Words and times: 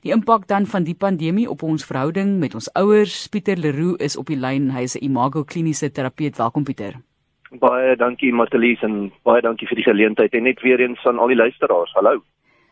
Die 0.00 0.12
impak 0.12 0.46
dan 0.48 0.64
van 0.66 0.86
die 0.88 0.94
pandemie 0.96 1.44
op 1.50 1.60
ons 1.62 1.84
verhouding 1.84 2.38
met 2.40 2.54
ons 2.56 2.70
ouers. 2.72 3.26
Pieter 3.28 3.58
Leroux 3.60 4.00
is 4.00 4.16
op 4.16 4.30
die 4.32 4.38
lyn. 4.40 4.70
Hy 4.72 4.82
is 4.88 4.96
'n 4.96 5.04
Imago 5.04 5.44
kliniese 5.44 5.92
terapeut. 5.92 6.38
Welkom 6.38 6.64
Pieter. 6.64 6.94
Baie 7.50 7.96
dankie 7.96 8.32
Matelies 8.32 8.80
en 8.82 9.12
baie 9.24 9.42
dankie 9.42 9.68
vir 9.68 9.76
die 9.76 9.84
geleentheid 9.84 10.32
en 10.32 10.42
net 10.42 10.60
weer 10.60 10.80
eens 10.80 11.04
aan 11.04 11.18
al 11.18 11.26
die 11.26 11.36
luisteraars. 11.36 11.92
Hallo. 11.92 12.22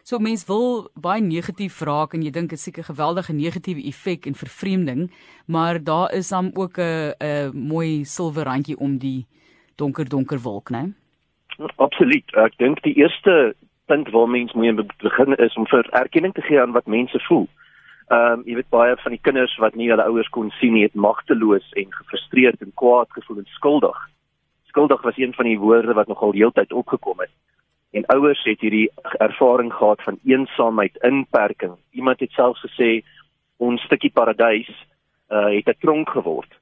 So 0.03 0.19
mense 0.19 0.46
wil 0.46 0.91
baie 0.95 1.21
negatief 1.21 1.80
raak 1.80 2.14
en 2.14 2.22
jy 2.22 2.30
dink 2.30 2.51
dit 2.51 2.61
seker 2.61 2.85
geweldige 2.85 3.33
negatiewe 3.33 3.85
effek 3.85 4.27
en 4.27 4.35
vervreemding, 4.35 5.11
maar 5.47 5.85
daar 5.85 6.15
is 6.15 6.29
dan 6.29 6.51
ook 6.55 6.79
'n 6.79 7.13
'n 7.21 7.51
mooi 7.53 8.05
silwer 8.05 8.45
randjie 8.45 8.79
om 8.79 8.99
die 8.99 9.27
donker 9.77 10.09
donker 10.09 10.39
wolk, 10.39 10.71
né? 10.71 10.95
Absoluut. 11.77 12.25
Ek 12.37 12.57
dink 12.59 12.83
die 12.83 12.95
eerste 12.95 13.55
punt 13.91 14.11
waar 14.14 14.29
mens 14.29 14.52
moet 14.52 14.93
begin 15.02 15.36
is 15.36 15.57
om 15.57 15.66
vir 15.66 15.89
erkenning 15.91 16.34
te 16.34 16.45
gee 16.46 16.61
aan 16.61 16.77
wat 16.77 16.86
mense 16.86 17.21
voel. 17.29 17.48
Ehm 18.09 18.39
um, 18.39 18.43
jy 18.48 18.54
weet 18.57 18.71
baie 18.72 18.95
van 18.96 19.12
die 19.12 19.21
kinders 19.21 19.57
wat 19.61 19.75
nie 19.76 19.90
hulle 19.90 20.04
ouers 20.08 20.29
kon 20.32 20.50
sien 20.61 20.72
nie, 20.72 20.86
het 20.86 20.94
magteloos 20.94 21.67
en 21.80 21.90
gefrustreerd 21.93 22.63
en 22.64 22.72
kwaad 22.75 23.11
gevoel 23.16 23.43
en 23.43 23.50
skuldig. 23.57 23.99
Skuldig 24.71 25.03
was 25.03 25.18
een 25.21 25.35
van 25.35 25.44
die 25.44 25.58
woorde 25.58 25.93
wat 25.93 26.08
nogal 26.08 26.32
heeltyd 26.32 26.72
opgekom 26.72 27.21
het. 27.21 27.32
En 27.93 28.07
ouers 28.14 28.44
het 28.44 28.61
hierdie 28.61 28.90
ervaring 29.18 29.72
gehad 29.72 30.02
van 30.02 30.18
eensaamheid, 30.25 30.96
inperking. 31.02 31.77
Iemand 31.91 32.20
het 32.20 32.33
selfs 32.33 32.64
gesê 32.64 32.91
ons 33.56 33.83
stukkie 33.83 34.12
paradys 34.12 34.69
uh, 35.28 35.48
het 35.56 35.69
'n 35.69 35.80
tronk 35.80 36.08
geword. 36.08 36.52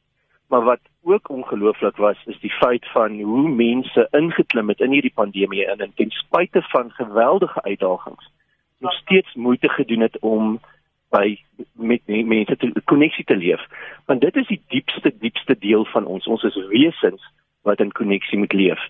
Maar 0.48 0.62
wat 0.62 0.80
ook 1.02 1.28
ongelooflik 1.28 1.96
was, 1.96 2.16
is 2.24 2.40
die 2.40 2.50
feit 2.50 2.86
van 2.90 3.20
hoe 3.20 3.48
mense 3.48 4.08
ingeklim 4.10 4.68
het 4.68 4.80
in 4.80 4.90
hierdie 4.90 5.14
pandemie 5.14 5.66
en 5.66 5.78
in 5.78 5.92
ten 5.94 6.10
spyte 6.10 6.62
van 6.62 6.90
geweldige 6.90 7.62
uitdagings 7.62 8.30
nog 8.78 8.92
steeds 8.92 9.34
moeite 9.34 9.68
gedoen 9.68 10.00
het 10.00 10.18
om 10.18 10.60
by 11.08 11.38
met 11.72 12.00
mense 12.06 12.56
te 12.56 12.72
koneksie 12.84 13.24
te 13.24 13.36
leef. 13.36 13.60
Want 14.04 14.20
dit 14.20 14.36
is 14.36 14.46
die 14.46 14.62
diepste 14.68 15.14
diepste 15.18 15.56
deel 15.58 15.84
van 15.84 16.04
ons. 16.04 16.26
Ons 16.26 16.42
is 16.42 16.66
wesens 16.68 17.22
wat 17.62 17.80
in 17.80 17.92
koneksie 17.92 18.38
moet 18.38 18.52
leef. 18.52 18.80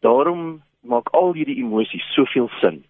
Daarom 0.00 0.62
maak 0.80 1.08
al 1.08 1.32
hierdie 1.32 1.58
emosies 1.58 2.06
soveel 2.14 2.48
sin. 2.60 2.84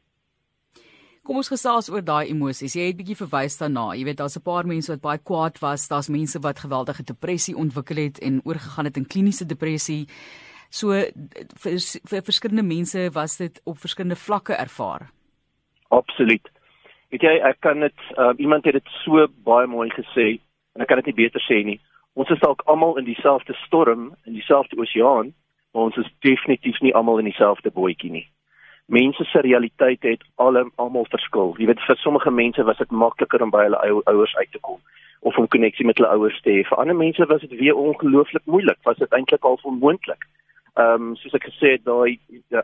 Kom 1.27 1.41
ons 1.41 1.49
gesels 1.51 1.89
oor 1.91 2.05
daai 2.07 2.29
emosies. 2.31 2.77
Jy 2.79 2.85
het 2.87 2.99
bietjie 3.01 3.17
verwys 3.19 3.57
daarna. 3.59 3.89
Jy 3.99 4.05
weet 4.07 4.21
daar's 4.21 4.37
'n 4.39 4.47
paar 4.47 4.65
mense 4.65 4.93
wat 4.93 5.03
baie 5.03 5.19
kwaad 5.19 5.59
was, 5.59 5.89
daar's 5.89 6.09
mense 6.09 6.39
wat 6.39 6.63
geweldige 6.63 7.03
depressie 7.03 7.57
ontwikkel 7.57 7.97
het 7.97 8.19
en 8.23 8.41
oorgegaan 8.45 8.85
het 8.85 8.97
in 8.97 9.07
kliniese 9.07 9.45
depressie. 9.45 10.07
So 10.71 10.93
vir, 11.63 11.79
vir 12.11 12.23
verskillende 12.23 12.63
mense 12.63 13.11
was 13.13 13.37
dit 13.37 13.61
op 13.65 13.79
verskillende 13.79 14.15
vlakke 14.15 14.55
ervaar. 14.55 15.11
Absoluut. 15.89 16.47
Weet 17.11 17.23
jy, 17.23 17.35
ek 17.43 17.61
kan 17.61 17.81
dit 17.81 17.99
uh, 18.19 18.33
iemand 18.39 18.65
het 18.65 18.75
dit 18.75 18.89
so 19.03 19.27
baie 19.45 19.67
mooi 19.67 19.91
gesê 19.91 20.39
en 20.75 20.83
ek 20.83 20.89
kan 20.89 21.03
dit 21.03 21.07
nie 21.07 21.25
beter 21.25 21.43
sê 21.43 21.65
nie. 21.65 21.81
Ons 22.15 22.31
is 22.31 22.39
dalk 22.39 22.63
almal 22.67 22.99
in 22.99 23.05
dieselfde 23.05 23.55
storm, 23.67 24.15
in 24.27 24.33
dieselfde 24.33 24.79
oseaan, 24.79 25.35
maar 25.73 25.83
ons 25.83 25.97
is 25.97 26.15
definitief 26.21 26.81
nie 26.81 26.95
almal 26.95 27.19
in 27.19 27.25
dieselfde 27.25 27.71
bootjie 27.71 28.11
nie 28.11 28.29
mense 28.87 29.25
se 29.25 29.41
realiteit 29.41 30.03
het 30.03 30.23
almal 30.37 31.07
verskil. 31.11 31.55
Jy 31.59 31.67
weet 31.67 31.83
vir 31.87 31.97
sommige 31.97 32.31
mense 32.31 32.63
was 32.65 32.79
dit 32.79 32.91
makliker 32.91 33.43
om 33.43 33.51
by 33.51 33.67
hulle 33.67 34.03
ouers 34.07 34.37
uit 34.37 34.53
te 34.53 34.63
kom 34.63 34.81
of 35.27 35.37
om 35.39 35.49
koneksie 35.49 35.87
met 35.87 35.99
hulle 35.99 36.13
ouers 36.15 36.39
te 36.45 36.53
hê. 36.55 36.63
Vir 36.69 36.79
ander 36.79 36.95
mense 36.95 37.27
was 37.27 37.43
dit 37.43 37.59
weer 37.59 37.75
ongelooflik 37.75 38.45
moeilik, 38.45 38.79
was 38.87 38.99
dit 39.03 39.13
eintlik 39.17 39.45
al 39.45 39.59
onmoontlik. 39.63 40.27
Ehm 40.77 41.09
um, 41.09 41.15
soos 41.17 41.35
ek 41.35 41.49
gesê 41.49 41.73
het, 41.75 41.85
daai 41.89 42.19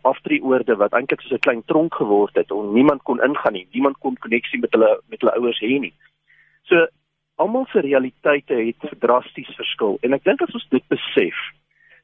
afdrieoorde 0.05 0.77
wat 0.77 0.93
eintlik 0.93 1.25
soos 1.25 1.39
'n 1.39 1.45
klein 1.47 1.63
tronk 1.65 1.95
geword 1.95 2.35
het 2.37 2.51
en 2.51 2.73
niemand 2.73 3.03
kon 3.03 3.23
ingaan 3.23 3.53
nie. 3.53 3.67
Niemand 3.73 3.99
kon 3.99 4.19
koneksie 4.21 4.61
met 4.61 4.73
hulle 4.73 5.01
met 5.09 5.21
hulle 5.21 5.35
ouers 5.41 5.61
hê 5.61 5.79
nie. 5.81 5.95
So 6.69 6.87
almal 7.37 7.67
se 7.73 7.81
realiteite 7.81 8.55
het 8.55 9.01
drasties 9.01 9.55
verskil 9.57 9.99
en 10.03 10.13
ek 10.13 10.25
dink 10.25 10.43
as 10.43 10.55
ons 10.55 10.69
dit 10.69 10.85
besef, 10.89 11.35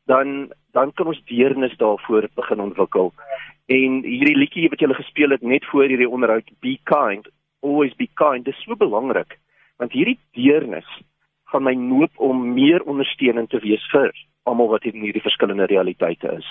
dan 0.08 0.48
dan 0.76 0.92
kan 0.92 1.10
ons 1.10 1.20
deernis 1.26 1.74
daarvoor 1.80 2.28
begin 2.34 2.60
ontwikkel. 2.60 3.12
En 3.66 4.00
hierdie 4.04 4.36
liedjie 4.36 4.68
wat 4.68 4.80
jy 4.80 4.86
gele 4.86 4.96
gespeel 5.00 5.34
het 5.34 5.42
net 5.42 5.64
voor 5.68 5.88
hierdie 5.90 6.08
onderhoud, 6.08 6.50
be 6.64 6.76
kind, 6.88 7.28
always 7.60 7.94
be 7.96 8.08
kind, 8.14 8.44
dis 8.44 8.64
so 8.64 8.76
belangrik 8.76 9.38
want 9.78 9.94
hierdie 9.94 10.18
deernis 10.34 10.88
gaan 11.52 11.64
my 11.64 11.74
noop 11.78 12.18
om 12.20 12.40
meer 12.54 12.82
ondersteunend 12.84 13.50
te 13.50 13.60
wees 13.64 13.84
vir 13.92 14.10
almal 14.48 14.70
wat 14.72 14.86
in 14.88 15.00
hierdie 15.04 15.24
verskillende 15.24 15.68
realiteite 15.70 16.32
is. 16.40 16.48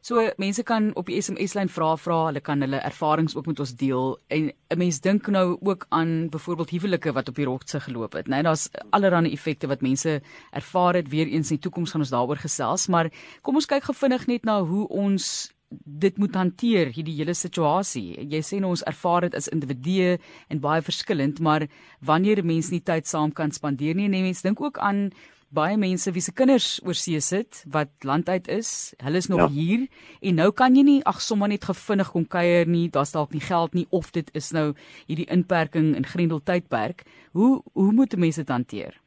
So 0.00 0.22
mense 0.36 0.62
kan 0.62 0.92
op 0.94 1.08
die 1.10 1.18
SMS-lyn 1.20 1.68
vra 1.68 1.96
vra, 1.98 2.18
hulle 2.28 2.40
kan 2.40 2.62
hulle 2.62 2.78
ervarings 2.86 3.34
ook 3.36 3.46
met 3.50 3.60
ons 3.60 3.74
deel. 3.74 4.18
En 4.28 4.52
'n 4.70 4.78
mens 4.78 5.00
dink 5.00 5.26
nou 5.26 5.58
ook 5.60 5.86
aan 5.88 6.28
byvoorbeeld 6.28 6.70
huwelike 6.70 7.12
wat 7.12 7.28
op 7.28 7.34
die 7.34 7.44
rotse 7.44 7.80
geloop 7.80 8.12
het? 8.12 8.28
Nee, 8.28 8.42
Daar's 8.42 8.70
allerlei 8.90 9.32
effekte 9.32 9.66
wat 9.66 9.80
mense 9.80 10.22
ervaar 10.50 10.94
het. 10.94 11.08
Weer 11.08 11.26
eens 11.26 11.50
in 11.50 11.56
die 11.56 11.58
toekoms 11.58 11.90
gaan 11.90 12.00
ons 12.00 12.10
daaroor 12.10 12.36
gesels, 12.36 12.86
maar 12.86 13.10
kom 13.42 13.54
ons 13.54 13.66
kyk 13.66 13.82
gefvinnig 13.82 14.26
net 14.26 14.44
na 14.44 14.62
hoe 14.62 14.88
ons 14.88 15.52
dit 15.70 16.18
moet 16.18 16.34
hanteer 16.34 16.92
hierdie 16.94 17.16
hele 17.18 17.34
situasie. 17.36 18.16
Jy 18.30 18.40
sê 18.44 18.60
nou 18.60 18.72
ons 18.72 18.84
ervaar 18.88 19.26
dit 19.26 19.34
as 19.36 19.50
individue 19.52 20.18
en 20.48 20.60
baie 20.60 20.84
verskillend, 20.84 21.40
maar 21.44 21.66
wanneer 22.00 22.44
mense 22.44 22.72
nie 22.72 22.84
tyd 22.84 23.08
saam 23.08 23.32
kan 23.32 23.52
spandeer 23.52 23.98
nie, 23.98 24.08
en 24.08 24.16
mense 24.28 24.46
dink 24.46 24.62
ook 24.64 24.80
aan 24.80 25.08
baie 25.54 25.78
mense 25.80 26.12
wie 26.12 26.20
se 26.20 26.32
kinders 26.36 26.76
oorsee 26.84 27.20
sit 27.24 27.62
wat 27.72 27.88
landuit 28.04 28.48
is. 28.52 28.92
Hulle 29.00 29.20
is 29.20 29.28
nog 29.32 29.46
ja. 29.46 29.48
hier 29.48 29.86
en 30.20 30.40
nou 30.42 30.50
kan 30.52 30.76
jy 30.76 30.84
nie 30.84 30.98
ag 31.08 31.22
sommer 31.24 31.48
net 31.48 31.64
gevinnig 31.64 32.12
kom 32.12 32.26
kuier 32.28 32.68
nie. 32.68 32.88
Daar's 32.92 33.14
dalk 33.16 33.32
nie 33.32 33.44
geld 33.44 33.76
nie 33.76 33.86
of 33.90 34.12
dit 34.12 34.28
is 34.36 34.52
nou 34.52 34.74
hierdie 35.08 35.28
inperking 35.32 35.94
in 35.96 36.08
Grendel 36.08 36.44
tydperk. 36.44 37.06
Hoe 37.32 37.62
hoe 37.72 37.92
moet 37.92 38.16
mense 38.16 38.44
dit 38.44 38.52
hanteer? 38.52 39.00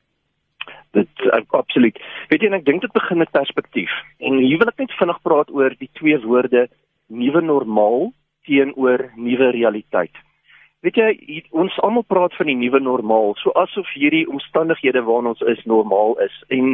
Dit 0.92 1.30
absoluut. 1.56 2.00
Weet 2.28 2.42
jy 2.44 2.50
en 2.52 2.58
ek 2.60 2.66
dink 2.68 2.84
dit 2.84 2.92
begin 2.92 3.22
met 3.22 3.32
perspektief. 3.32 3.92
En 4.20 4.42
hier 4.44 4.60
wil 4.60 4.72
ek 4.72 4.82
net 4.84 4.98
vinnig 5.00 5.22
praat 5.24 5.54
oor 5.56 5.76
die 5.80 5.90
twee 6.00 6.18
woorde 6.26 6.68
nuwe 7.08 7.42
normaal 7.42 8.12
teenoor 8.48 9.08
nuwe 9.16 9.52
realiteit. 9.56 10.16
Weet 10.82 10.98
jy, 10.98 11.42
ons 11.54 11.78
almal 11.86 12.04
praat 12.10 12.34
van 12.36 12.50
die 12.50 12.58
nuwe 12.58 12.80
normaal, 12.82 13.36
so 13.38 13.54
asof 13.62 13.90
hierdie 13.94 14.26
omstandighede 14.28 15.04
waarin 15.06 15.30
ons 15.32 15.44
is 15.54 15.62
normaal 15.70 16.18
is. 16.26 16.34
En 16.50 16.74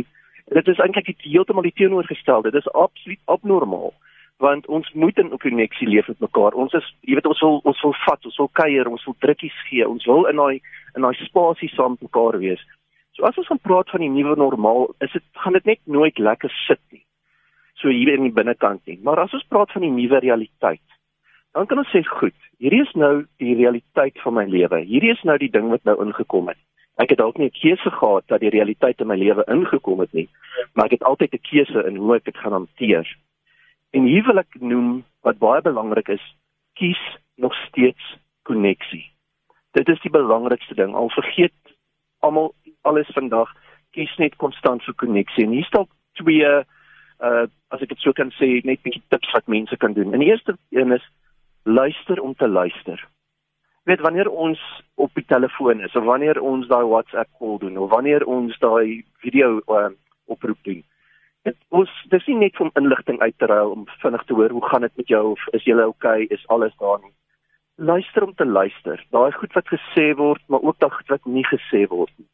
dit 0.56 0.70
is 0.72 0.80
eintlik 0.80 1.12
heeltemal 1.26 1.68
die 1.68 1.76
teenoorgestelde. 1.76 2.54
Dit 2.56 2.64
is 2.64 2.74
absoluut 2.74 3.22
abnormaal 3.26 3.94
want 4.38 4.68
ons 4.70 4.90
moet 4.94 5.18
in 5.18 5.32
koneksie 5.42 5.88
leef 5.90 6.08
met 6.08 6.20
mekaar. 6.22 6.54
Ons 6.54 6.74
is, 6.78 6.86
jy 7.10 7.16
weet, 7.18 7.26
ons 7.26 7.40
wil 7.42 7.56
ons 7.66 7.80
wil 7.82 7.94
vat, 8.04 8.26
ons 8.30 8.36
wil 8.38 8.50
kuier, 8.60 8.86
ons 8.86 9.06
wil 9.10 9.16
drukkies 9.26 9.56
gee. 9.66 9.88
Ons 9.88 10.06
wil 10.06 10.28
in 10.30 10.38
daai 10.38 10.60
in 10.94 11.06
daai 11.06 11.18
spasie 11.24 11.70
saam 11.74 11.96
met 11.96 12.06
mekaar 12.06 12.38
wees. 12.44 12.62
So 13.18 13.26
as 13.26 13.38
ons 13.42 13.48
gaan 13.50 13.62
praat 13.66 13.90
van 13.90 14.04
die 14.06 14.12
nuwe 14.14 14.36
normaal, 14.38 14.92
is 15.02 15.12
dit 15.12 15.24
gaan 15.42 15.56
dit 15.58 15.66
net 15.66 15.80
nooit 15.90 16.20
lekker 16.22 16.54
sit 16.68 16.82
nie. 16.94 17.02
So 17.82 17.90
hier 17.90 18.14
in 18.14 18.28
die 18.28 18.34
binnekant 18.34 18.84
nie. 18.86 19.00
Maar 19.02 19.24
as 19.24 19.34
ons 19.34 19.48
praat 19.50 19.72
van 19.74 19.82
die 19.82 19.94
nuwe 19.94 20.20
realiteit, 20.22 20.84
dan 21.58 21.66
kan 21.66 21.82
ons 21.82 21.90
sê 21.90 22.04
goed, 22.06 22.38
hierdie 22.62 22.84
is 22.84 22.94
nou 22.94 23.26
die 23.42 23.56
realiteit 23.58 24.22
van 24.22 24.36
my 24.38 24.44
lewe. 24.46 24.84
Hierdie 24.86 25.16
is 25.16 25.24
nou 25.26 25.38
die 25.42 25.50
ding 25.50 25.72
wat 25.74 25.82
nou 25.90 25.96
ingekom 26.04 26.52
het. 26.54 26.62
Ek 27.02 27.10
het 27.14 27.18
dalk 27.18 27.38
nie 27.42 27.50
'n 27.50 27.58
keuse 27.58 27.90
gehad 27.90 28.28
dat 28.28 28.42
die 28.42 28.54
realiteit 28.54 29.02
in 29.02 29.08
my 29.08 29.18
lewe 29.18 29.44
ingekom 29.48 30.00
het 30.00 30.14
nie, 30.14 30.30
maar 30.74 30.86
ek 30.86 30.98
het 31.02 31.04
altyd 31.04 31.34
'n 31.34 31.48
keuse 31.50 31.88
in 31.88 31.96
hoe 31.96 32.16
ek 32.16 32.26
dit 32.26 32.38
gaan 32.38 32.54
hanteer. 32.54 33.06
En 33.94 34.06
hier 34.06 34.26
wil 34.26 34.38
ek 34.38 34.62
noem 34.62 35.04
wat 35.22 35.40
baie 35.40 35.62
belangrik 35.62 36.10
is, 36.10 36.36
kies 36.74 37.02
nog 37.36 37.54
steeds 37.68 38.18
koneksie. 38.44 39.10
Dit 39.74 39.90
is 39.90 40.02
die 40.02 40.12
belangrikste 40.12 40.76
ding. 40.76 40.94
Al 40.96 41.10
vergeet 41.10 41.54
almal 42.28 42.54
alles 42.88 43.10
vandag 43.16 43.52
kies 43.96 44.14
net 44.22 44.36
konstant 44.42 44.84
vir 44.86 44.96
koneksie. 45.02 45.46
En 45.48 45.56
hier 45.56 45.68
staan 45.68 45.88
twee 46.20 46.48
uh 46.48 47.46
as 47.74 47.82
ek 47.84 47.90
dit 47.92 48.00
so 48.00 48.14
kan 48.16 48.30
sê, 48.38 48.48
net 48.64 48.80
bietjie 48.86 49.04
tips 49.12 49.34
wat 49.36 49.50
mense 49.52 49.76
kan 49.82 49.92
doen. 49.94 50.14
En 50.16 50.22
die 50.24 50.30
eerste 50.30 50.54
een 50.72 50.94
is 50.96 51.04
luister 51.68 52.22
om 52.24 52.36
te 52.36 52.48
luister. 52.48 53.02
Jy 53.84 53.92
weet 53.92 54.04
wanneer 54.06 54.30
ons 54.30 54.62
op 54.96 55.12
die 55.20 55.26
telefoon 55.28 55.82
is 55.84 55.96
of 55.96 56.06
wanneer 56.08 56.40
ons 56.40 56.68
daai 56.68 56.86
WhatsApp 56.88 57.30
call 57.40 57.58
doen 57.60 57.78
of 57.78 57.90
wanneer 57.92 58.24
ons 58.28 58.56
daai 58.64 59.04
video 59.24 59.60
uh, 59.68 59.90
oproep 60.32 60.60
doen. 60.64 60.80
Dit 61.48 61.60
ons 61.76 61.92
dis 62.12 62.28
nie 62.32 62.38
net 62.46 62.60
om 62.64 62.72
inligting 62.80 63.20
uit 63.20 63.36
te 63.40 63.48
ruil 63.52 63.76
om 63.76 63.86
vinnig 64.04 64.24
te 64.28 64.36
hoor 64.40 64.56
hoe 64.56 64.66
gaan 64.70 64.88
dit 64.88 64.98
met 65.04 65.14
jou 65.16 65.24
of 65.32 65.46
is 65.60 65.68
jy 65.68 65.76
okay, 65.84 66.28
is 66.32 66.48
alles 66.48 66.76
daar 66.80 67.00
nie. 67.04 67.14
Luister 67.78 68.24
om 68.26 68.34
te 68.36 68.46
luister. 68.46 69.04
Daai 69.14 69.32
goed 69.38 69.54
wat 69.54 69.70
gesê 69.70 70.10
word, 70.18 70.42
maar 70.50 70.64
ook 70.66 70.80
daai 70.82 70.92
goed 70.92 71.14
wat 71.14 71.26
nie 71.26 71.46
gesê 71.46 71.84
word 71.92 72.14
nie. 72.18 72.30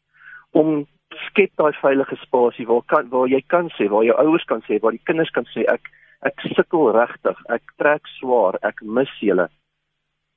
Om 0.56 0.86
skep 1.28 1.52
daai 1.60 1.72
veilige 1.80 2.16
spasie 2.22 2.66
waar 2.66 2.82
kan 2.90 3.10
waar 3.12 3.28
jy 3.28 3.42
kan 3.52 3.68
sê 3.76 3.88
waar 3.92 4.06
jou 4.08 4.16
ouers 4.24 4.46
kan 4.50 4.64
sê 4.68 4.80
waar 4.80 4.96
die 4.96 5.04
kinders 5.04 5.30
kan 5.36 5.46
sê 5.52 5.66
ek 5.70 5.90
ek 6.24 6.40
sukkel 6.56 6.94
regtig. 6.96 7.40
Ek 7.52 7.76
trek 7.76 8.08
swaar. 8.18 8.56
Ek 8.64 8.80
mis 8.82 9.12
julle. 9.20 9.50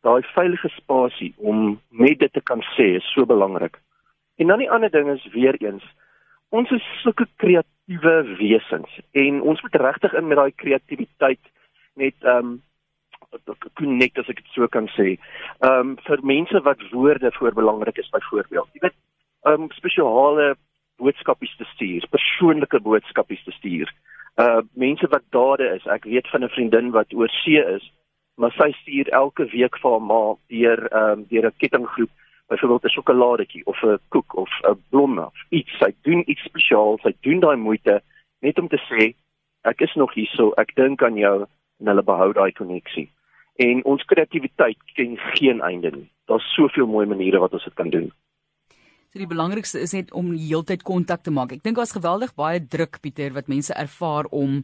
Daai 0.03 0.21
veilige 0.35 0.69
spasie 0.75 1.33
om 1.37 1.79
net 1.91 2.19
dit 2.19 2.33
te 2.33 2.43
kan 2.43 2.61
sê 2.75 2.97
is 2.99 3.13
so 3.15 3.25
belangrik. 3.25 3.79
En 4.37 4.51
dan 4.51 4.59
die 4.59 4.71
ander 4.71 4.91
ding 4.91 5.09
is 5.09 5.23
weer 5.33 5.55
eens 5.63 5.87
ons 6.55 6.71
is 6.71 6.85
sulke 7.01 7.27
kreatiewe 7.41 8.15
wesens 8.39 8.99
en 9.11 9.41
ons 9.41 9.61
moet 9.63 9.75
regtig 9.81 10.13
in 10.15 10.27
met 10.29 10.39
daai 10.39 10.53
kreatiwiteit 10.63 11.43
net 11.99 12.15
ehm 12.23 12.53
um, 12.53 12.55
connect 13.77 14.19
as 14.19 14.29
ek 14.29 14.41
dit 14.41 14.53
so 14.55 14.67
kan 14.67 14.87
sê. 14.95 15.17
Ehm 15.61 15.79
um, 15.79 15.97
vir 16.07 16.23
mense 16.23 16.61
wat 16.65 16.81
woorde 16.91 17.31
voor 17.39 17.53
belangrik 17.53 17.97
is 17.97 18.09
byvoorbeeld. 18.09 18.69
Jy 18.73 18.81
weet, 18.87 18.97
ehm 19.45 19.67
um, 19.67 19.71
spesiale 19.75 20.55
boodskapies 20.97 21.55
te 21.57 21.65
stuur, 21.73 22.07
persoonlike 22.09 22.79
boodskapies 22.81 23.43
te 23.43 23.51
stuur. 23.51 23.91
Uh 24.41 24.61
mense 24.73 25.07
wat 25.13 25.25
dade 25.29 25.69
is. 25.75 25.85
Ek 25.85 26.05
weet 26.05 26.27
van 26.33 26.43
'n 26.43 26.55
vriendin 26.55 26.91
wat 26.91 27.13
oor 27.13 27.29
see 27.29 27.61
is, 27.75 27.91
maar 28.35 28.51
sy 28.51 28.71
stuur 28.81 29.09
elke 29.09 29.45
week 29.51 29.77
vir 29.81 29.91
haar 29.91 30.01
ma 30.01 30.35
deur 30.47 30.87
ehm 30.91 31.11
um, 31.11 31.25
deur 31.29 31.45
'n 31.45 31.57
kettinggroep 31.57 32.11
byvoorbeeld 32.47 32.83
'n 32.85 32.95
sjokoladetjie 32.95 33.65
of 33.65 33.83
'n 33.83 33.99
koek 34.09 34.35
of 34.35 34.51
'n 34.63 34.81
blom 34.89 35.19
of 35.19 35.37
iets. 35.49 35.77
Sy 35.79 35.91
doen 36.01 36.23
iets 36.25 36.43
spesiaals. 36.43 37.01
Sy 37.01 37.13
doen 37.21 37.39
daai 37.39 37.57
moeite 37.57 38.01
net 38.41 38.59
om 38.59 38.67
te 38.67 38.81
sê 38.89 39.13
ek 39.63 39.81
is 39.81 39.93
nog 39.95 40.13
hier, 40.13 40.27
so 40.27 40.53
ek 40.57 40.75
dink 40.75 41.03
aan 41.03 41.17
jou 41.17 41.45
en 41.79 41.87
hulle 41.87 42.03
behou 42.03 42.33
daai 42.33 42.51
koneksie. 42.51 43.09
En 43.57 43.83
ons 43.89 44.05
kreatiwiteit 44.05 44.77
ken 44.93 45.17
geen 45.33 45.61
einde 45.65 45.91
nie. 45.91 46.09
Daar's 46.29 46.45
soveel 46.53 46.87
mooi 46.87 47.05
maniere 47.09 47.39
wat 47.41 47.53
ons 47.57 47.63
dit 47.63 47.73
kan 47.73 47.89
doen. 47.89 48.11
So 49.07 49.21
die 49.21 49.29
belangrikste 49.29 49.79
is 49.81 49.95
net 49.95 50.11
om 50.13 50.33
heeltyd 50.35 50.83
kontak 50.85 51.23
te 51.23 51.31
maak. 51.33 51.55
Ek 51.55 51.63
dink 51.63 51.79
daar's 51.79 51.95
geweldig 51.95 52.35
baie 52.37 52.59
druk 52.61 52.99
Pieter 53.01 53.33
wat 53.33 53.47
mense 53.47 53.73
ervaar 53.73 54.27
om 54.29 54.63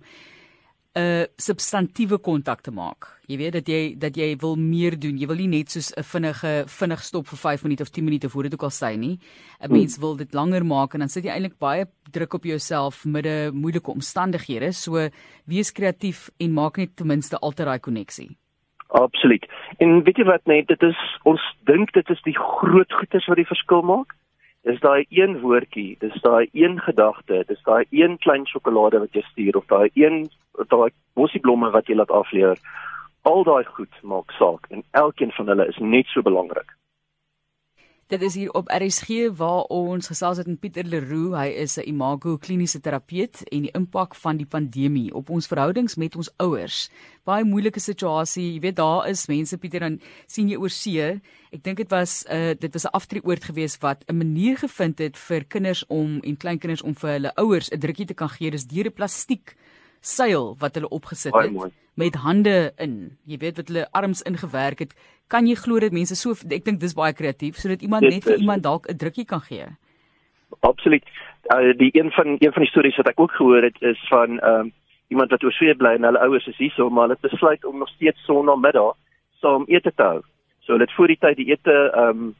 'n 0.93 1.01
uh, 1.01 1.25
substantiëre 1.41 2.19
kontak 2.21 2.61
te 2.61 2.71
maak. 2.71 3.07
Jy 3.25 3.37
weet 3.37 3.53
dat 3.53 3.67
jy 3.67 3.95
dat 3.97 4.15
jy 4.15 4.35
wil 4.37 4.55
meer 4.55 4.93
doen. 4.99 5.17
Jy 5.17 5.27
wil 5.27 5.41
nie 5.41 5.47
net 5.47 5.71
soos 5.71 5.89
'n 5.97 6.03
vinnige 6.03 6.65
vinnig 6.67 7.01
stop 7.03 7.27
vir 7.27 7.37
5 7.37 7.63
minute 7.63 7.81
of 7.81 7.89
10 7.89 8.03
minute 8.03 8.29
voor 8.29 8.43
dit 8.43 8.53
ook 8.53 8.63
al 8.63 8.69
sê 8.69 8.97
nie. 8.97 9.17
'n 9.59 9.71
Mens 9.71 9.97
wil 9.97 10.15
dit 10.15 10.33
langer 10.33 10.65
maak 10.65 10.93
en 10.93 10.99
dan 10.99 11.09
sit 11.09 11.23
jy 11.23 11.31
eintlik 11.31 11.57
baie 11.57 11.87
druk 12.11 12.33
op 12.33 12.43
jouself 12.43 13.05
midde 13.05 13.51
moeilike 13.53 13.91
omstandighede. 13.91 14.71
So 14.71 15.09
wees 15.45 15.71
kreatief 15.71 16.29
en 16.37 16.53
maak 16.53 16.77
net 16.77 16.95
ten 16.95 17.07
minste 17.07 17.39
altyd 17.39 17.65
daai 17.65 17.79
koneksie. 17.79 18.37
Absoluut. 18.93 19.45
En 19.81 20.03
weet 20.05 20.19
jy 20.21 20.25
wat 20.29 20.45
net 20.45 20.67
dit 20.69 20.83
is 20.85 20.99
ons 21.29 21.41
dink 21.69 21.93
dit 21.97 22.09
is 22.13 22.21
die 22.27 22.37
groot 22.37 22.93
goedes 22.93 23.25
wat 23.25 23.39
die 23.41 23.49
verskil 23.49 23.81
maak 23.81 24.13
dis 24.63 24.79
daai 24.79 25.05
een 25.09 25.39
woordjie, 25.41 25.97
dis 25.99 26.21
daai 26.23 26.47
een 26.55 26.79
gedagte, 26.79 27.43
dis 27.47 27.63
daai 27.67 27.83
een 27.91 28.17
klein 28.23 28.45
sjokolade 28.47 29.01
wat 29.03 29.15
jy 29.15 29.23
stuur 29.31 29.59
of 29.59 29.67
daai 29.71 29.89
een 29.99 30.29
daai 30.71 30.89
bosieblomme 31.19 31.71
wat 31.73 31.89
jy 31.89 31.97
laat 31.99 32.13
afleer. 32.13 32.59
Al 33.27 33.43
daai 33.47 33.63
goed 33.75 33.99
maak 34.01 34.31
saak 34.39 34.69
en 34.71 34.83
elkeen 34.91 35.31
van 35.35 35.51
hulle 35.51 35.67
is 35.67 35.79
net 35.79 36.07
so 36.11 36.23
belangrik. 36.23 36.69
Dit 38.11 38.21
is 38.21 38.35
hier 38.35 38.51
op 38.51 38.67
RSG 38.67 39.29
waar 39.39 39.63
ons 39.71 40.09
gesels 40.11 40.37
het 40.37 40.47
met 40.47 40.59
Pieter 40.59 40.83
Leroux. 40.83 41.37
Hy 41.39 41.47
is 41.47 41.77
'n 41.79 41.87
imago 41.87 42.37
kliniese 42.37 42.79
terapeut 42.79 43.43
en 43.47 43.61
die 43.61 43.71
impak 43.71 44.15
van 44.15 44.37
die 44.37 44.45
pandemie 44.45 45.13
op 45.13 45.29
ons 45.29 45.47
verhoudings 45.47 45.95
met 45.95 46.15
ons 46.15 46.29
ouers. 46.37 46.89
Baie 47.23 47.43
moeilike 47.43 47.79
situasie. 47.79 48.53
Jy 48.53 48.59
weet 48.59 48.75
daar 48.75 49.07
is 49.07 49.27
mense 49.27 49.57
Pieter 49.57 49.79
dan 49.79 50.01
sien 50.27 50.49
jy 50.49 50.57
oor 50.57 50.69
see. 50.69 51.21
Ek 51.51 51.63
dink 51.63 51.77
dit 51.77 51.89
was 51.89 52.25
'n 52.27 52.35
uh, 52.35 52.53
dit 52.59 52.73
was 52.73 52.83
'n 52.83 52.91
aftreeoord 52.93 53.43
geweest 53.43 53.81
wat 53.81 54.03
'n 54.07 54.17
manier 54.17 54.57
gevind 54.57 54.99
het 54.99 55.17
vir 55.17 55.43
kinders 55.45 55.87
om 55.87 56.19
en 56.19 56.37
kleinkinders 56.37 56.81
om 56.81 56.95
vir 56.95 57.09
hulle 57.09 57.35
ouers 57.35 57.69
'n 57.71 57.79
drukkie 57.79 58.05
te 58.05 58.13
kan 58.13 58.29
gee. 58.29 58.51
Dis 58.51 58.67
deur 58.67 58.85
'n 58.85 58.93
plastiek 58.93 59.55
seil 60.03 60.55
wat 60.59 60.75
hulle 60.75 60.89
opgesit 60.89 61.33
het 61.33 61.73
met 61.95 62.15
hande 62.15 62.73
in. 62.81 63.17
Jy 63.29 63.37
weet 63.39 63.59
wat 63.61 63.69
hulle 63.71 63.87
arms 63.91 64.21
ingewerk 64.27 64.83
het 64.83 64.93
kan 65.31 65.47
jy 65.47 65.55
glo 65.55 65.79
dat 65.79 65.95
mense 65.95 66.17
so 66.19 66.35
ek 66.35 66.65
dink 66.67 66.81
dis 66.81 66.95
baie 66.97 67.15
kreatief 67.15 67.57
sodat 67.61 67.81
iemand 67.85 68.09
net 68.09 68.25
vir 68.27 68.41
iemand 68.41 68.63
dalk 68.63 68.89
'n 68.89 68.97
drukkie 68.97 69.25
kan 69.25 69.41
gee. 69.41 69.65
Absoluut. 70.59 71.03
Uh, 71.53 71.73
die 71.77 71.91
een 71.93 72.11
van 72.11 72.37
een 72.39 72.53
van 72.53 72.61
die 72.61 72.71
stories 72.71 72.97
wat 72.97 73.07
ek 73.07 73.19
ook 73.19 73.31
gehoor 73.31 73.63
het 73.63 73.81
is 73.81 73.99
van 74.09 74.39
ehm 74.39 74.59
um, 74.59 74.73
iemand 75.07 75.29
wat 75.31 75.43
oor 75.43 75.51
see 75.51 75.75
bly 75.75 75.93
en 75.95 76.03
hulle 76.03 76.19
ouers 76.19 76.47
is 76.47 76.57
hierso 76.57 76.89
maar 76.89 77.07
hulle 77.07 77.17
besluit 77.21 77.65
om 77.65 77.77
nog 77.77 77.89
steeds 77.89 78.25
sonnaandag 78.25 78.95
saam 79.41 79.63
ete 79.67 79.91
te 79.95 80.03
hou. 80.03 80.21
So 80.59 80.73
hulle 80.73 80.85
het 80.85 80.95
voor 80.95 81.07
die 81.07 81.19
tyd 81.19 81.37
die 81.37 81.51
ete 81.51 81.91
ehm 81.93 82.09
um, 82.09 82.35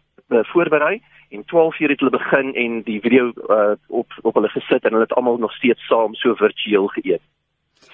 voorberei 0.51 1.01
en 1.29 1.45
12 1.45 1.79
uur 1.79 1.89
het 1.89 1.99
hulle 1.99 2.17
begin 2.17 2.55
en 2.55 2.81
die 2.81 2.99
video 3.01 3.31
uh, 3.49 3.75
op 3.87 4.13
op 4.21 4.33
hulle 4.33 4.49
gesit 4.49 4.83
en 4.83 4.91
hulle 4.91 5.07
het 5.07 5.13
almal 5.13 5.37
nog 5.37 5.53
steeds 5.53 5.85
saam 5.87 6.15
so 6.15 6.35
virtueel 6.35 6.87
geëet 6.87 7.21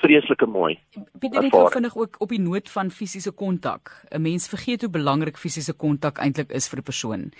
vreeslike 0.01 0.45
mooi. 0.45 0.77
Pieter 1.19 1.43
het 1.43 1.53
ook 1.53 1.71
vinnig 1.71 1.95
ook 1.97 2.15
op 2.23 2.29
die 2.29 2.41
noot 2.41 2.69
van 2.69 2.91
fisiese 2.91 3.31
kontak. 3.31 3.91
'n 4.09 4.21
Mens 4.21 4.47
vergeet 4.47 4.81
hoe 4.81 4.89
belangrik 4.89 5.37
fisiese 5.37 5.73
kontak 5.73 6.17
eintlik 6.17 6.51
is 6.51 6.69
vir 6.69 6.79
'n 6.79 6.83
persoon. 6.83 7.31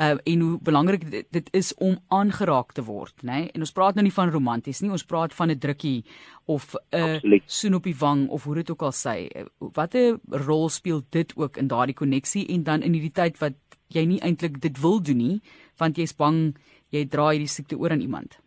Uh 0.00 0.16
en 0.24 0.40
hoe 0.40 0.58
belangrik 0.62 1.10
dit, 1.10 1.26
dit 1.30 1.48
is 1.52 1.74
om 1.74 1.98
aangeraak 2.08 2.72
te 2.72 2.84
word, 2.84 3.14
nê? 3.22 3.30
Nee? 3.30 3.50
En 3.50 3.60
ons 3.60 3.72
praat 3.72 3.94
nou 3.94 4.02
nie 4.02 4.12
van 4.12 4.30
romanties 4.30 4.80
nie, 4.80 4.90
ons 4.90 5.04
praat 5.04 5.34
van 5.34 5.50
'n 5.50 5.58
drukkie 5.58 6.04
of 6.44 6.74
'n 6.92 7.42
soen 7.46 7.74
op 7.74 7.82
die 7.82 7.96
wang 7.98 8.28
of 8.28 8.44
hoe 8.44 8.54
dit 8.54 8.70
ook 8.70 8.82
al 8.82 8.92
sê. 8.92 9.46
Watter 9.58 10.18
rol 10.28 10.68
speel 10.68 11.02
dit 11.10 11.32
ook 11.36 11.56
in 11.56 11.66
daardie 11.66 11.94
koneksie 11.94 12.46
en 12.46 12.62
dan 12.62 12.82
in 12.82 12.92
hierdie 12.92 13.12
tyd 13.12 13.38
wat 13.38 13.54
jy 13.88 14.04
nie 14.04 14.20
eintlik 14.20 14.60
dit 14.60 14.80
wil 14.80 15.02
doen 15.02 15.16
nie, 15.16 15.40
want 15.76 15.96
jy's 15.96 16.14
bang 16.16 16.56
jy 16.90 17.06
dra 17.08 17.30
hierdie 17.30 17.48
siekte 17.48 17.78
oor 17.78 17.90
aan 17.90 18.00
iemand? 18.00 18.38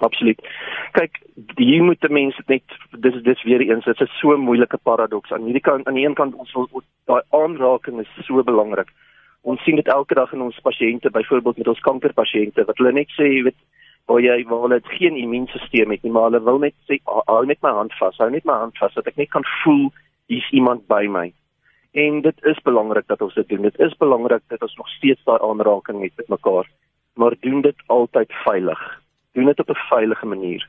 Absoluut. 0.00 0.40
Kyk 0.92 1.20
hier 1.56 1.82
moet 1.84 2.08
mense 2.10 2.42
net 2.46 2.76
dis 3.04 3.18
dis 3.22 3.42
weer 3.42 3.60
eens 3.60 3.84
dit 3.84 4.00
is 4.00 4.18
so 4.20 4.32
'n 4.32 4.40
moeilike 4.40 4.78
paradoks. 4.82 5.32
Aan 5.32 5.44
hierdie 5.44 5.60
kant 5.60 5.86
aan 5.86 5.94
die 5.94 6.06
een 6.06 6.14
kant 6.14 6.34
ons 6.34 6.52
wil 6.52 6.82
daai 7.06 7.22
aanraking 7.30 8.00
is 8.00 8.26
so 8.26 8.42
belangrik. 8.42 8.88
Ons 9.42 9.62
sien 9.62 9.76
dit 9.76 9.88
elke 9.88 10.14
dag 10.14 10.32
in 10.32 10.40
ons 10.40 10.60
pasiënte 10.60 11.10
byvoorbeeld 11.10 11.56
met 11.56 11.68
ons 11.68 11.80
kankerpasiënte 11.80 12.64
wat 12.64 12.76
hulle 12.76 12.92
net 12.92 13.08
sê 13.08 13.24
jy 13.24 13.42
weet 13.42 13.60
waar 14.06 14.20
jy 14.20 14.44
waar 14.44 14.60
hulle 14.60 14.80
geen 14.82 15.16
immuunstelsel 15.16 15.90
het 15.90 16.02
nie 16.02 16.12
maar 16.12 16.22
hulle 16.22 16.42
wil 16.42 16.58
net 16.58 16.74
sê 16.88 16.98
hou 17.04 17.44
net 17.44 17.62
my 17.62 17.70
hand 17.70 17.92
vas 17.98 18.18
hou 18.18 18.30
net 18.30 18.44
my 18.44 18.52
hand 18.52 18.78
vas 18.78 18.94
dat 18.94 19.06
ek 19.06 19.16
net 19.16 19.30
kan 19.30 19.44
voel 19.62 19.92
hier's 20.26 20.50
iemand 20.52 20.86
by 20.86 21.06
my. 21.06 21.32
En 21.92 22.20
dit 22.20 22.44
is 22.44 22.62
belangrik 22.62 23.06
dat 23.06 23.22
ons 23.22 23.34
dit 23.34 23.48
doen. 23.48 23.62
Dit 23.62 23.78
is 23.78 23.96
belangrik 23.96 24.42
dat 24.48 24.62
ons 24.62 24.76
nog 24.76 24.88
steeds 24.88 25.24
daai 25.24 25.38
aanraking 25.40 26.02
het 26.02 26.16
met 26.16 26.28
mekaar 26.28 26.66
maar 27.14 27.34
doen 27.40 27.60
dit 27.60 27.76
altyd 27.86 28.32
veilig 28.44 29.01
doen 29.32 29.44
dit 29.44 29.58
op 29.58 29.68
'n 29.68 29.74
veilige 29.74 30.26
manier 30.26 30.68